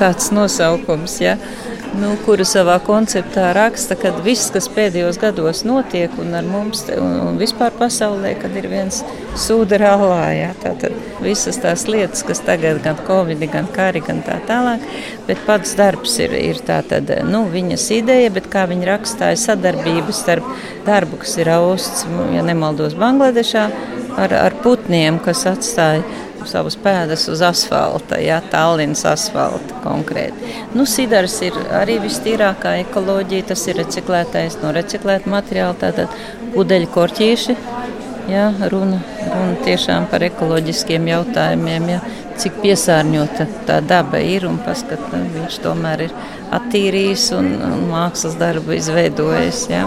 tāds 0.00 0.30
nosaukums. 0.34 1.18
Ja? 1.22 1.36
Nu, 1.98 2.10
kuru 2.24 2.44
savā 2.46 2.76
konceptā 2.84 3.50
raksta, 3.56 3.96
ka 3.98 4.12
viss, 4.24 4.50
kas 4.54 4.66
pēdējos 4.72 5.18
gados 5.22 5.62
notiek 5.66 6.12
un 6.20 6.34
ar 6.36 6.46
mums 6.46 6.84
te, 6.88 6.96
un, 7.00 7.14
un 7.22 7.38
vispār 7.40 7.74
pasaulē, 7.78 8.34
kad 8.40 8.54
ir 8.58 8.68
viens 8.70 9.00
sūda 9.40 9.78
rallā, 9.82 10.26
jā, 10.36 10.50
tātad 10.62 10.96
visas 11.24 11.58
tās 11.62 11.86
lietas, 11.90 12.24
kas 12.26 12.42
tagad 12.46 12.80
gan 12.84 12.98
covid, 13.06 13.42
gan 13.52 13.68
kari, 13.74 14.02
gan 14.04 14.22
tā 14.26 14.40
tālāk, 14.48 14.84
bet 15.28 15.42
pats 15.46 15.76
darbs 15.78 16.18
ir, 16.24 16.34
ir 16.38 16.60
tātad, 16.66 17.10
nu, 17.28 17.44
viņas 17.52 17.88
ideja, 17.98 18.32
bet 18.34 18.50
kā 18.52 18.66
viņa 18.70 18.90
rakstāja 18.92 19.40
sadarbības 19.46 20.22
starp 20.24 20.50
darbu, 20.86 21.22
kas 21.24 21.38
ir 21.40 21.52
austs, 21.54 22.06
ja 22.34 22.44
nemaldos 22.46 22.98
Bangladešā, 22.98 23.68
ar, 24.20 24.38
ar 24.44 24.62
putniem, 24.62 25.18
kas 25.22 25.46
atstāja 25.50 26.04
savas 26.48 26.76
pēdas 26.80 27.26
uz 27.32 27.42
asfalta, 27.44 28.18
ja 28.22 28.40
Tallinas 28.52 29.04
asfalta 29.08 29.80
konkrēti. 29.84 30.52
Nu, 30.74 30.86
sidars 30.88 31.36
ir 31.46 31.56
arī 31.74 31.98
vistīrākā 32.02 32.76
ekoloģija, 32.84 33.50
tas 33.52 33.66
ir 33.70 33.80
reciklētais 33.82 34.58
no 34.62 34.72
reciklēta 34.76 35.30
materiāla, 35.32 35.76
tātad 35.80 36.18
pudeļu 36.54 36.90
korķīši. 36.94 37.56
Ja, 38.30 38.48
runa, 38.72 39.02
runa 39.20 39.56
tiešām 39.66 40.06
par 40.08 40.24
ekoloģiskiem 40.24 41.10
jautājumiem, 41.10 41.90
ja, 41.92 41.98
cik 42.40 42.56
piesārņota 42.62 43.46
tā 43.68 43.82
daba 43.84 44.22
ir 44.24 44.46
un 44.48 44.56
paskat, 44.64 45.02
viņš 45.12 45.58
tomēr 45.64 46.06
ir 46.06 46.14
attīrījis 46.56 47.30
un, 47.36 47.50
un 47.68 47.84
mākslas 47.92 48.38
darbu 48.40 48.78
izveidojis. 48.78 49.66
Ja. 49.72 49.84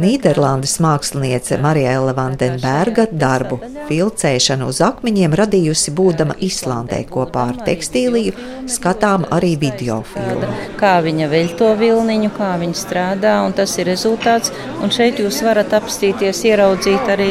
Nīderlandes 0.00 0.78
māksliniece 0.80 1.58
Mariela 1.60 2.14
Vandenberga 2.16 3.04
darbu 3.12 3.58
filcēšanu 3.90 4.68
uz 4.72 4.80
akmeņiem 4.84 5.34
radījusi 5.36 5.92
būdama 5.98 6.36
Islandē 6.40 7.02
kopā 7.12 7.44
ar 7.50 7.58
tekstīliju, 7.66 8.32
skatām 8.72 9.26
arī 9.36 9.52
video 9.60 9.98
filmu. 10.14 10.48
Kā 10.80 10.94
viņa 11.04 11.28
veļ 11.32 11.52
to 11.60 11.72
vilniņu, 11.82 12.30
kā 12.38 12.54
viņa 12.62 12.78
strādā, 12.80 13.34
un 13.46 13.56
tas 13.58 13.76
ir 13.78 13.90
rezultāts. 13.92 14.54
Un 14.82 14.94
šeit 14.94 15.20
jūs 15.20 15.42
varat 15.44 15.74
apstīties, 15.76 16.44
ieraudzīt 16.48 17.12
arī, 17.12 17.28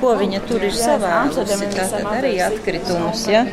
ko 0.00 0.16
viņa 0.16 0.44
tur 0.48 0.64
ir 0.64 0.72
savākusi. 0.76 1.68
Tātad 1.76 2.08
arī 2.16 2.38
atkritumus. 2.48 3.28
Ja? 3.28 3.44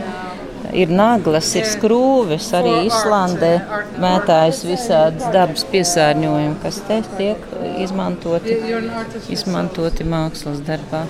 Ir 0.74 0.92
naglas, 0.94 1.52
ir 1.58 1.68
skrūves, 1.70 2.48
arī 2.58 2.74
Islandē 2.88 3.52
mētājas 4.02 4.64
visādas 4.68 5.30
dabas 5.36 5.66
piesārņojumi, 5.72 6.58
kas 6.64 6.82
te 6.88 7.02
tiek 7.18 7.46
izmantoti, 7.84 8.58
izmantoti 9.36 10.08
mākslas 10.08 10.62
darbā. 10.66 11.06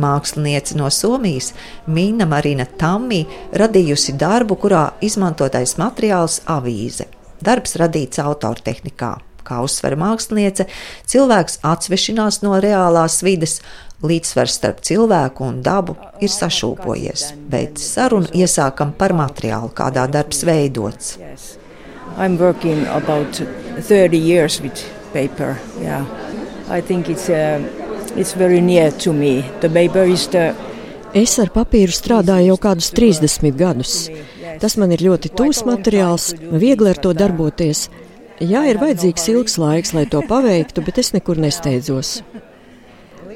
Māksliniece 0.00 0.76
no 0.78 0.88
Somijas 0.94 1.50
Mīna 1.90 2.26
Marina 2.30 2.66
Tammi 2.78 3.24
radījusi 3.52 4.14
darbu, 4.18 4.56
kurā 4.62 4.84
izmantotais 5.02 5.76
materiāls 5.80 6.40
avīze. 6.46 7.08
Darbs 7.42 7.76
radīts 7.80 8.20
autortehnikā. 8.22 9.16
Kā 9.50 9.58
uzsver 9.66 9.96
māksliniece, 9.98 10.68
cilvēks 11.10 11.58
atsvešinās 11.66 12.38
no 12.44 12.54
reālās 12.62 13.18
vides, 13.26 13.58
līdzsvars 14.06 14.54
starp 14.60 14.84
cilvēku 14.86 15.42
un 15.42 15.58
dabu 15.66 15.96
ir 16.22 16.30
sašūpojies, 16.30 17.32
bet 17.50 17.82
sarunu 17.82 18.30
iesākam 18.30 18.94
par 18.94 19.16
materiālu, 19.18 19.72
kādā 19.74 20.06
darbs 20.06 20.44
veidots. 20.46 21.16
I'm 22.16 22.38
working 22.38 22.86
about 22.86 23.42
30 23.80 24.16
years 24.16 24.60
with 24.60 24.78
paper. 25.12 25.58
Yeah. 25.80 26.06
I 26.68 26.80
think 26.80 27.08
it's, 27.08 27.28
uh, 27.28 27.58
it's 28.16 28.34
very 28.34 28.60
near 28.60 28.92
to 29.02 29.12
me. 29.12 29.42
The 29.60 29.68
paper 29.68 30.04
is 30.04 30.28
the 30.28 30.54
Es 31.10 31.40
ar 31.42 31.48
papīru 31.50 31.90
strādāju 31.90 32.52
jau 32.52 32.56
kādus 32.62 32.92
30 32.94 33.56
gadus. 33.58 33.94
Tas 34.62 34.76
man 34.78 34.92
ir 34.94 35.02
ļoti 35.02 35.32
tūs 35.34 35.64
materiāls, 35.66 36.28
viegli 36.38 36.92
ar 36.92 37.00
to 37.02 37.10
darboties. 37.18 37.88
Jā, 38.40 38.62
ir 38.70 38.78
vajadzīgs 38.80 39.26
ilgs 39.34 39.58
laiks, 39.60 39.92
lai 39.92 40.06
to 40.08 40.22
paveiktu, 40.24 40.80
bet 40.86 41.00
es 41.02 41.12
nekur 41.12 41.36
nesteidzos. 41.40 42.20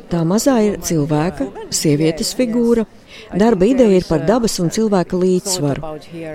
Tā 0.09 0.21
mazā 0.29 0.55
ir 0.65 0.79
cilvēka, 0.85 1.49
sievietes 1.75 2.33
figūra. 2.37 2.87
Darba 3.35 3.67
ideja 3.69 3.99
ir 3.99 4.07
par 4.09 4.25
dabas 4.29 4.57
un 4.63 4.71
cilvēka 4.75 5.19
līdzsvaru. 5.21 5.93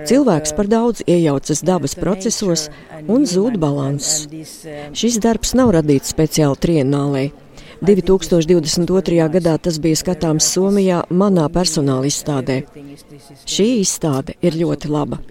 Cilvēks 0.08 0.54
par 0.56 0.70
daudz 0.70 1.02
iejaucas 1.06 1.62
dabas 1.66 1.94
procesos 1.98 2.68
un 3.06 3.26
zūd 3.28 3.58
balanss. 3.62 4.26
Šis 4.96 5.20
darbs 5.22 5.54
nav 5.58 5.74
radīts 5.76 6.14
speciāli 6.14 6.60
trienālē. 6.62 7.24
2022. 7.80 9.24
gadā 9.32 9.54
tas 9.56 9.78
bija 9.80 9.96
skatāms 9.96 10.50
Somijā, 10.52 11.00
manā 11.08 11.46
personāla 11.48 12.10
izstādē. 12.10 12.60
Šī 13.48 13.68
izstāde 13.80 14.36
ir 14.44 14.58
ļoti 14.60 14.90
laba. 14.92 15.22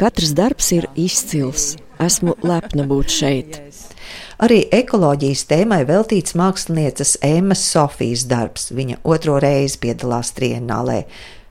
Katrs 0.00 0.34
darbs 0.34 0.72
ir 0.74 0.88
izcils. 0.98 1.76
Esmu 2.02 2.34
lepna 2.42 2.82
būt 2.90 3.12
šeit. 3.14 3.58
Arī 4.42 4.64
ekoloģijas 4.74 5.44
tēmai 5.50 5.82
veltīts 5.86 6.34
mākslinieces 6.38 7.14
Ēmas 7.22 7.62
Sofijas 7.68 8.24
darbs. 8.26 8.72
Viņa 8.74 8.98
otro 9.06 9.36
reizi 9.42 9.78
piedalās 9.84 10.32
trienālē. 10.34 11.04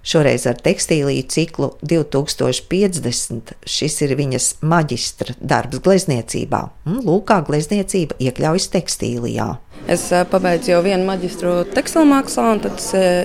Šoreiz 0.04 0.48
ar 0.50 0.58
tekstīliju 0.60 1.24
ciklu 1.30 1.70
2050. 1.86 3.54
Šis 3.70 4.00
ir 4.02 4.16
viņas 4.20 4.50
maģistra 4.66 5.38
darbs 5.40 5.80
glezniecībā. 5.86 6.62
Lūk, 6.90 7.28
kā 7.30 7.40
glezniecība 7.48 8.18
iekļaujas 8.20 8.68
tekstīlijā. 8.74 9.48
Es 9.92 10.10
pabeidzu 10.34 10.74
jau 10.74 10.82
vienu 10.84 11.06
maģistru 11.08 11.62
tekstilmākslā, 11.78 12.50
un 12.58 12.64
tad 12.66 12.82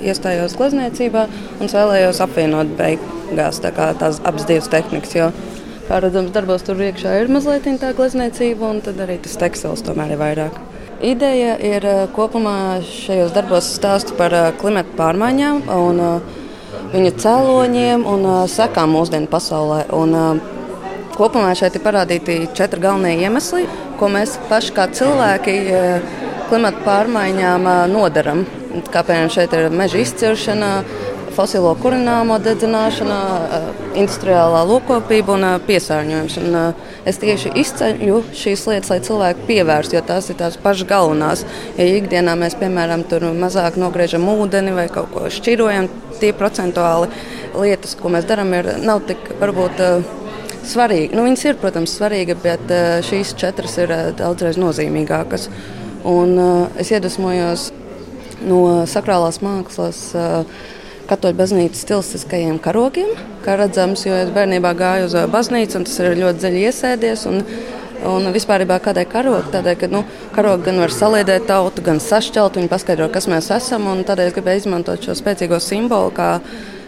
iestājos 0.06 0.54
glezniecībā 0.60 1.26
un 1.58 1.74
vēlējos 1.74 2.22
apvienot 2.22 2.76
beigās 2.78 3.62
tā 3.64 3.72
tās 3.74 4.22
abas 4.22 4.46
divas 4.48 4.70
tehnikas. 4.72 5.16
Jo 5.16 5.32
Kā 5.86 6.00
redzams, 6.02 6.32
darbos 6.34 6.64
tur 6.66 6.80
iekšā 6.82 7.12
ir 7.20 7.28
mazliet 7.30 7.68
tā 7.78 7.92
glezniecība, 7.94 8.72
un 8.72 8.80
tad 8.82 8.98
arī 9.04 9.20
tas 9.22 9.36
tekstils 9.38 9.84
tomēr 9.86 10.16
ir 10.16 10.18
vairāk. 10.18 10.56
Ideja 11.04 11.52
ir 11.62 11.84
eh, 11.86 12.00
kopumā 12.16 12.80
šajos 12.82 13.30
darbos 13.36 13.68
stāstu 13.76 14.16
par 14.18 14.34
eh, 14.34 14.48
klimatu 14.58 14.96
pārmaiņām 14.98 15.62
un 15.76 16.02
eh, 16.02 16.34
viņa 16.94 17.12
cēloņiem 17.22 18.06
un 18.08 18.26
sekām 18.50 18.96
mūsdienu 18.96 19.30
pasaulē. 19.30 19.84
Un, 19.94 20.40
kopumā 21.14 21.54
šeit 21.56 21.78
ir 21.78 21.84
parādīti 21.84 22.40
četri 22.56 22.82
galvenie 22.82 23.22
iemesli, 23.22 23.68
ko 24.00 24.10
mēs 24.12 24.34
paši 24.50 24.74
kā 24.76 24.90
cilvēki 24.92 25.56
klimatu 26.50 26.82
pārmaiņām 26.84 27.70
nodaram. 27.94 28.42
Kā 28.92 29.02
piemēram 29.06 29.32
šeit 29.32 29.54
ir 29.56 29.70
meža 29.72 30.00
izciršana, 30.02 30.70
fosilo 31.36 31.74
kurināmo 31.82 32.38
dedzināšana, 32.40 33.18
eh, 33.56 33.66
industriālā 34.00 34.62
lokopība 34.68 35.34
un 35.36 35.44
eh, 35.44 35.58
piesārņojums. 35.68 36.36
Un, 36.40 36.56
eh, 36.60 36.72
es 37.10 37.20
tieši 37.22 37.52
izceļu 37.62 38.22
šīs 38.40 38.64
lietas, 38.70 38.90
lai 38.90 39.00
cilvēki 39.08 39.46
pievērstu, 39.50 39.98
jo 39.98 40.02
tās 40.08 40.30
ir 40.30 40.40
tās 40.40 40.58
pašas 40.62 40.88
galvenās. 40.88 41.44
Ja 41.76 41.84
ikdienā 41.84 42.36
mēs, 42.40 42.56
piemēram, 42.60 43.04
tur 43.08 43.28
mazāk 43.36 43.76
nogriežam 43.80 44.28
ūdeni 44.32 44.74
vai 44.74 44.88
kaut 44.88 45.12
ko 45.12 45.28
šķirojam, 45.28 45.88
tie 46.20 46.32
procentuāli 46.32 47.10
lietas, 47.54 47.96
ko 48.00 48.12
mēs 48.12 48.28
darām, 48.28 48.54
ir 48.56 48.78
nav 48.84 49.04
tik 49.08 49.18
varbūt 49.40 49.82
svarīgi. 50.66 51.14
Nu, 51.14 51.26
viņas 51.28 51.44
ir, 51.44 51.58
protams, 51.60 51.92
svarīgas, 51.98 52.40
bet 52.42 52.76
šīs 53.06 53.36
četras 53.38 53.76
ir 53.78 53.92
daudzreiz 54.18 54.56
nozīmīgākas. 54.58 55.50
Un, 56.06 56.38
uh, 56.38 56.68
es 56.78 56.92
iedvesmojos 56.94 57.72
no 58.48 58.62
sakrālās 58.90 59.42
mākslas. 59.44 60.08
Uh, 60.16 60.66
Katoļu 61.06 61.36
baznīcas 61.38 61.84
stilistiskajiem 61.84 62.56
karogiem, 62.58 63.12
kā 63.44 63.54
redzams, 63.60 64.00
jo 64.08 64.14
es 64.18 64.32
bērnībā 64.34 64.72
gāju 64.74 65.06
uz 65.06 65.14
baznīcu, 65.30 65.78
un 65.78 65.84
tas 65.86 66.00
ir 66.02 66.16
ļoti 66.18 66.42
dziļi 66.42 66.64
iesēdies. 66.66 67.20
Un, 67.30 67.44
un 68.10 68.26
vispār 68.34 68.64
kādai 68.82 69.04
karogai, 69.06 69.52
tādēļ, 69.52 69.76
ka 69.78 69.90
nu, 69.92 70.02
karogi 70.34 70.66
gan 70.66 70.80
var 70.82 70.94
saliedēt 70.94 71.46
tautu, 71.46 71.84
gan 71.86 72.02
sašķelt, 72.02 72.58
viņi 72.58 72.72
paskaidro, 72.72 73.06
kas 73.14 73.30
mēs 73.30 73.52
esam. 73.54 73.86
Tādēļ 74.08 74.32
es 74.32 74.34
gribēju 74.34 74.64
izmantot 74.64 75.06
šo 75.06 75.14
spēcīgo 75.14 75.62
simbolu 75.62 76.10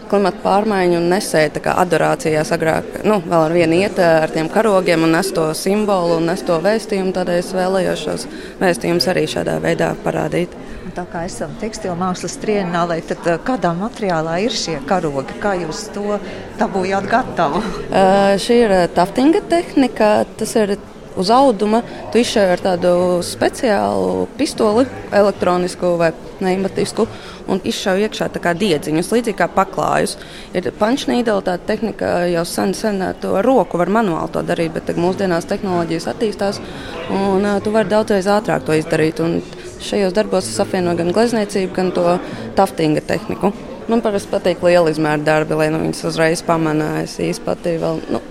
klimata 0.09 0.41
pārmaiņu 0.43 0.97
un 0.99 1.09
nesēja 1.13 1.61
kā 1.63 1.75
adorācijās 1.83 2.53
agrāk, 2.55 3.01
nu, 3.07 3.19
vēl 3.25 3.45
ar 3.45 3.55
vienu 3.55 3.79
iet 3.83 3.99
ar 4.03 4.33
tiem 4.33 4.49
karogiem 4.51 5.05
un 5.07 5.15
nes 5.17 5.31
to 5.35 5.49
simbolu 5.57 6.19
un 6.19 6.29
nes 6.31 6.43
to 6.45 6.59
vēstījumu. 6.63 7.13
Tādēļ 7.15 7.43
es 7.43 7.53
vēlējos 7.55 8.03
šos 8.07 8.27
vēstījumus 8.61 9.09
arī 9.13 9.25
šādā 9.29 9.59
veidā 9.63 9.93
parādīt. 10.05 10.57
Tā 10.95 11.03
kā 11.07 11.21
esam 11.27 11.51
tekstilu 11.61 11.93
mākslas 11.95 12.33
trienālē, 12.41 12.97
tad 13.07 13.27
kādā 13.45 13.69
materiālā 13.77 14.39
ir 14.43 14.55
šie 14.57 14.79
karogi? 14.89 15.37
Kā 15.39 15.53
jūs 15.59 15.85
to 15.95 16.17
dabūjāt 16.59 17.05
gatavu? 17.11 17.61
Uh, 17.61 18.33
šī 18.41 18.57
ir 18.65 18.73
taftinga 18.97 19.43
tehnika. 19.51 20.09
Tas 20.39 20.55
ir 20.59 20.75
uz 21.17 21.31
auduma. 21.33 21.81
Tu 22.13 22.21
izšāvi 22.23 22.55
ar 22.55 22.63
tādu 22.63 22.93
speciālu 23.25 24.27
pistoli, 24.37 24.85
elektronisku 25.15 25.95
vai 25.99 26.11
pneimatisku 26.39 27.07
un 27.49 27.61
izšauj 27.65 28.05
iekšā 28.05 28.29
diedziņus, 28.59 29.11
līdzīgi 29.13 29.37
kā 29.39 29.47
paklājus. 29.51 30.17
Ir 30.53 30.69
pančnīdela 30.79 31.41
tāda 31.45 31.63
tehnika, 31.71 32.11
jau 32.29 32.45
sen, 32.45 32.73
sen 32.77 33.01
to 33.21 33.41
roku 33.45 33.79
var 33.81 33.89
manuāli 33.89 34.33
to 34.33 34.43
darīt, 34.45 34.75
bet 34.75 34.93
mūsdienās 34.97 35.49
tehnoloģijas 35.49 36.09
attīstās 36.13 36.61
un 37.09 37.45
uh, 37.45 37.57
tu 37.63 37.73
vari 37.73 37.89
daudzreiz 37.89 38.29
ātrāk 38.29 38.67
to 38.67 38.77
izdarīt. 38.77 39.23
Un 39.25 39.41
šajos 39.83 40.13
darbos 40.15 40.49
es 40.51 40.59
apvienoju 40.61 41.01
gan 41.01 41.13
glezniecību, 41.15 41.73
gan 41.75 41.91
to 41.95 42.17
taftinga 42.59 43.03
tehniku. 43.07 43.53
Man 43.89 44.03
parasti 44.05 44.29
patīk 44.29 44.61
liela 44.61 44.91
izmēra 44.91 45.21
darbi, 45.25 45.55
lai 45.57 45.71
nu, 45.73 45.79
viņas 45.81 46.03
uzreiz 46.11 46.43
pamanā. 46.45 46.99
Es 47.07 47.15
īsti 47.17 47.77
vēl, 47.81 48.03
nu, 48.13 48.21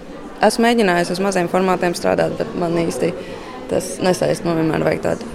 esmu 0.46 0.66
mēģinājis 0.66 1.14
uz 1.14 1.22
maziem 1.24 1.50
formātiem 1.50 1.96
strādāt, 1.98 2.36
bet 2.38 2.54
man 2.58 2.76
īsti 2.84 3.12
tas 3.70 3.96
nesaist. 4.04 4.46
Man 4.46 4.60
vienmēr 4.60 4.86
vajag 4.86 5.04
tādu 5.06 5.32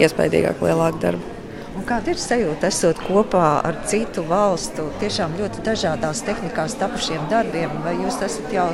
iespaidīgāku, 0.00 0.70
lielāku 0.70 1.02
darbu. 1.02 1.39
Un 1.80 1.86
kāda 1.88 2.10
ir 2.12 2.18
sajūta, 2.20 2.68
esot 2.68 2.98
kopā 3.06 3.62
ar 3.64 3.78
citu 3.88 4.20
valstu, 4.28 4.82
tiešām 5.00 5.32
ļoti 5.38 5.62
dažādās 5.64 6.18
tehnikās 6.26 6.74
tapušiem 6.76 7.22
darbiem? 7.30 7.70
Vai 7.80 7.94
jūs 7.96 8.18
esat 8.26 8.50
jau 8.52 8.66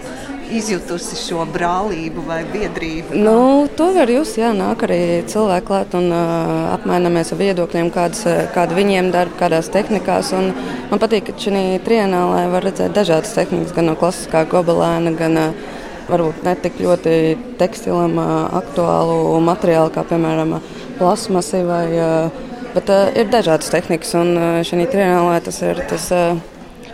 izjutusi 0.51 1.15
šo 1.21 1.45
brālību 1.55 2.25
vai 2.27 2.41
biedrību? 2.51 3.15
Nu, 3.15 3.69
to 3.79 3.93
var 3.95 4.11
jūs, 4.11 4.33
jā, 4.41 4.51
nāk 4.59 4.83
arī 4.89 4.99
cilvēki 5.31 5.69
klāt 5.69 5.95
un 5.95 6.11
uh, 6.11 6.51
apmainamies 6.73 7.31
ar 7.31 7.39
viedokļiem, 7.45 7.93
kādas, 7.95 8.25
kāda 8.57 8.75
viņiem 8.75 9.13
darba, 9.15 9.39
kādās 9.45 9.71
tehnikās. 9.71 10.33
Un 10.35 10.51
man 10.91 11.03
patīk, 11.03 11.29
ka 11.29 11.37
šī 11.47 11.63
trienālē 11.87 12.49
var 12.51 12.67
redzēt 12.67 12.97
dažādas 12.97 13.37
tehnikas, 13.39 13.77
gan 13.77 13.87
no 13.87 13.95
klasiskā 14.01 14.43
gobelēna, 14.51 15.15
gan 15.21 15.39
uh, 15.45 15.63
varbūt 16.11 16.43
ne 16.43 16.57
tik 16.59 16.83
ļoti 16.83 17.15
tekstilam 17.63 18.19
uh, 18.19 18.35
aktuālu 18.65 19.39
materiālu, 19.47 19.95
kā 19.95 20.03
piemēram 20.11 20.59
plasmasi 20.99 21.63
vai 21.71 21.87
uh, 21.95 22.43
Bet 22.77 22.93
uh, 22.93 23.09
ir 23.17 23.31
dažādas 23.33 23.71
tehnikas, 23.73 24.13
un 24.19 24.35
uh, 24.37 24.61
šajā 24.67 24.91
trījumā 24.93 25.39
tas 25.47 25.63
ir 25.65 25.81
tas 25.89 26.11
uh, 26.13 26.37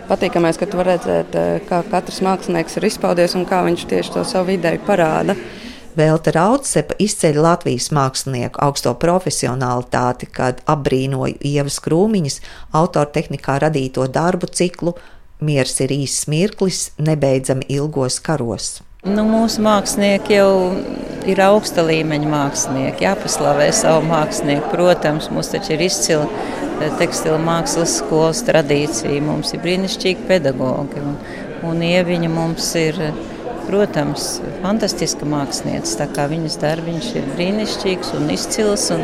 patīkamais, 0.07 0.59
ka 0.59 0.69
tu 0.69 0.79
vari 0.79 0.95
redzēt, 0.95 1.35
uh, 1.35 1.57
kā 1.67 1.81
katrs 1.91 2.21
mākslinieks 2.23 2.79
ir 2.79 2.87
izpaudies 2.87 3.35
un 3.35 3.43
kā 3.49 3.59
viņš 3.67 3.83
tieši 3.91 4.15
to 4.15 4.23
savu 4.27 4.55
ideju 4.55 4.79
parāda. 4.87 5.35
Velta 5.93 6.31
Raudsepa 6.33 6.95
izceļ 7.03 7.35
Latvijas 7.43 7.91
mākslinieku 7.93 8.63
augsto 8.63 8.95
profesionālitāti, 8.97 10.31
kad 10.31 10.63
apbrīnoju 10.71 11.37
Ievas 11.51 11.77
Krūmiņas 11.85 12.39
autortehnikā 12.79 13.59
radīto 13.67 14.07
darbu 14.09 14.49
ciklu 14.49 14.95
Miers 15.43 15.75
ir 15.83 15.91
īsts 15.91 16.29
mirklis, 16.31 16.85
nebeidzami 17.03 17.67
ilgos 17.75 18.21
karos. 18.23 18.77
Nu, 19.03 19.25
mūsu 19.27 19.59
mākslinieki 19.59 20.37
jau 20.37 20.51
ir 21.27 21.39
augsta 21.43 21.83
līmeņa 21.83 22.29
mākslinieki, 22.31 23.03
jāpaslavē 23.03 23.65
savu 23.75 24.05
mākslinieku. 24.07 24.69
Protams, 24.71 25.27
mums 25.35 25.49
taču 25.51 25.73
ir 25.75 25.83
izcila 25.83 26.29
eh, 26.29 26.87
tekstila 27.01 27.35
mākslas 27.43 27.97
skolas 27.99 28.39
tradīcija, 28.47 29.19
mums 29.25 29.51
ir 29.51 29.59
brīnišķīgi 29.65 30.23
pedagogi. 30.29 31.03
Un, 31.03 31.19
un 31.67 31.83
Ieviņa 31.83 32.31
mums 32.31 32.69
ir, 32.79 33.01
protams, 33.67 34.37
fantastiska 34.63 35.27
mākslinieca. 35.27 35.99
Tā 36.05 36.09
kā 36.15 36.29
viņas 36.31 36.57
darbiņš 36.63 37.11
ir 37.19 37.29
brīnišķīgs 37.35 38.15
un 38.21 38.31
izcils. 38.31 38.87
Un, 38.95 39.03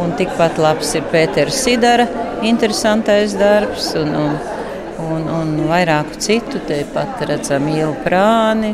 un 0.00 0.16
tikpat 0.16 0.56
labs 0.56 0.96
ir 0.96 1.04
Pēters 1.12 1.60
Sidara, 1.68 2.08
interesantais 2.40 3.36
darbs. 3.36 3.92
Un, 4.00 4.16
un, 4.24 4.36
un, 5.04 5.32
un 5.36 5.56
vairāku 5.68 6.16
citu, 6.16 6.64
tepat 6.64 7.28
redzam 7.28 7.68
Ielu 7.76 7.92
Prāni, 8.08 8.72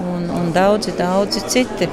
un, 0.00 0.26
un 0.30 0.50
daudzi, 0.54 0.94
daudzi 0.98 1.44
citi. 1.50 1.88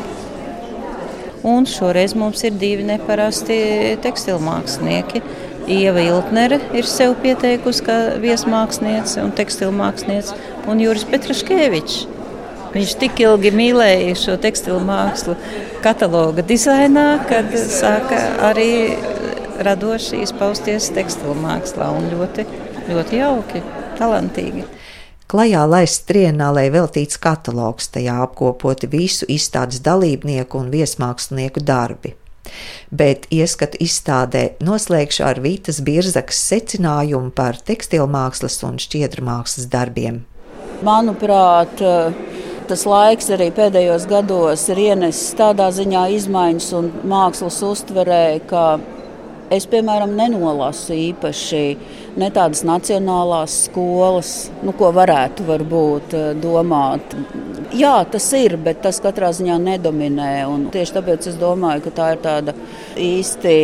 Un 1.41 1.65
šoreiz 1.65 2.13
mums 2.13 2.43
ir 2.45 2.57
divi 2.61 2.85
neparasti 2.85 3.57
tekstilmākslinieki. 4.03 5.23
Ieva 5.71 6.01
Iltnere 6.01 6.57
ir 6.77 6.87
sev 6.89 7.15
pieteikusi 7.21 7.85
kā 7.85 7.97
viesmāksliniece 8.21 9.21
un 9.23 9.33
tekstilmāksliniece, 9.37 10.35
un 10.69 10.81
Juris 10.81 11.05
Petraškevičs. 11.09 12.01
Viņš 12.71 12.93
tik 13.01 13.19
ilgi 13.19 13.51
mīlēja 13.51 14.15
šo 14.15 14.37
tekstilu 14.41 14.79
mākslu 14.85 15.35
kataloga 15.83 16.45
dizainā, 16.47 17.07
kad 17.27 17.51
sāka 17.59 18.21
arī 18.47 18.71
radoši 19.65 20.21
izpausties 20.23 20.89
tekstilu 20.95 21.35
mākslā 21.41 21.89
un 21.97 22.07
ļoti, 22.13 22.45
ļoti 22.87 23.19
jauki, 23.19 23.63
talantīgi. 23.99 24.63
Klajā 25.31 25.61
laists 25.63 26.03
trienālē 26.09 26.65
veltīts 26.73 27.15
katalogs, 27.23 27.85
tajā 27.93 28.17
apkopoti 28.25 28.89
visu 28.91 29.23
izstādes 29.31 29.79
dalībnieku 29.85 30.59
un 30.59 30.67
viesmākslinieku 30.73 31.63
darbi. 31.63 32.17
Bet 32.91 33.29
ieskatu 33.31 33.79
izstādē 33.79 34.41
noslēgšu 34.59 35.23
ar 35.23 35.39
Vītas 35.39 35.79
Birzakas 35.87 36.41
secinājumu 36.49 37.31
par 37.31 37.61
tekstilmākslas 37.63 38.59
un 38.67 38.75
šķiedrmākslas 38.83 39.71
darbiem. 39.71 40.25
Manuprāt, 40.83 41.79
tas 42.67 42.83
laiks 42.91 43.31
arī 43.31 43.53
pēdējos 43.55 44.09
gados 44.11 44.67
ir 44.73 44.83
ienesis 44.89 45.37
tādā 45.39 45.69
ziņā 45.71 46.09
izmaiņas 46.17 46.73
un 46.75 46.91
mākslas 47.07 47.63
uztverē, 47.71 48.25
ka 48.51 48.65
Es, 49.51 49.65
piemēram, 49.67 50.13
nenolasu 50.15 50.95
īpaši 50.95 51.61
ne 52.21 52.29
tādas 52.31 52.61
nacionālās 52.63 53.57
skolas, 53.65 54.29
nu, 54.63 54.71
ko 54.79 54.93
varētu 54.95 55.43
varbūt 55.49 56.15
eh, 56.15 56.29
domāt. 56.39 57.15
Jā, 57.75 57.97
tas 58.07 58.29
ir, 58.39 58.55
bet 58.63 58.79
tas 58.85 59.01
katrā 59.03 59.33
ziņā 59.35 59.57
nedominē. 59.59 60.29
Tieši 60.71 60.95
tāpēc 60.95 61.27
es 61.33 61.35
domāju, 61.39 61.83
ka 61.83 61.93
tā 61.99 62.07
ir 62.15 62.23
tāda 62.23 62.55
īsti 62.99 63.57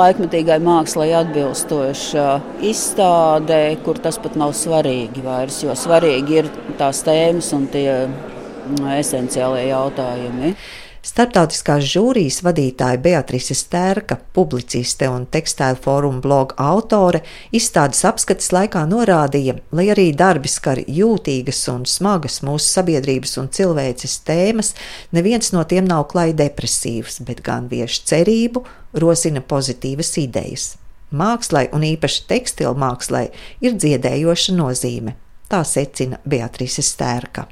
laikmetīgai 0.00 0.58
mākslai 0.66 1.12
atbilstoša 1.20 2.26
izstāde, 2.66 3.62
kur 3.86 4.02
tas 4.02 4.18
pat 4.22 4.34
nav 4.38 4.54
svarīgi 4.58 5.22
vairs, 5.22 5.62
jo 5.62 5.78
svarīgi 5.78 6.42
ir 6.42 6.54
tās 6.78 7.06
tēmas 7.06 7.54
un 7.54 7.70
tie 7.70 7.88
mm, 8.02 8.86
esenciālie 8.98 9.68
jautājumi. 9.70 10.56
Startautiskās 11.00 11.86
žūrijas 11.88 12.42
vadītāja 12.44 12.98
Beatrice 13.00 13.54
Stērka, 13.56 14.18
publiciste 14.36 15.06
un 15.08 15.22
tekstēlu 15.32 15.78
fóruma 15.80 16.20
bloga 16.20 16.58
autore, 16.60 17.22
izstādes 17.56 18.02
apskates 18.04 18.50
laikā 18.52 18.82
norādīja, 18.90 19.54
lai 19.72 19.86
arī 19.94 20.10
darbi 20.12 20.50
skar 20.52 20.82
jūtīgas 20.84 21.62
un 21.72 21.86
smagas 21.88 22.42
mūsu 22.44 22.68
sabiedrības 22.68 23.32
un 23.40 23.48
cilvēces 23.48 24.18
tēmas, 24.28 24.74
neviens 25.16 25.54
no 25.56 25.64
tiem 25.64 25.88
nav 25.88 26.04
klāji 26.12 26.36
depresīvs, 26.42 27.22
bet 27.24 27.40
gan 27.46 27.70
vieš 27.72 28.02
cerību, 28.10 28.66
rosina 29.00 29.40
pozitīvas 29.40 30.12
idejas. 30.20 30.74
Mākslai 31.16 31.70
un 31.72 31.86
īpaši 31.88 32.26
tekstilu 32.28 32.74
mākslai 32.76 33.30
ir 33.64 33.80
dziedējoša 33.80 34.58
nozīme. 34.58 35.16
Tā 35.48 35.64
secina 35.64 36.20
Beatrice 36.28 36.84
Stērka. 36.84 37.48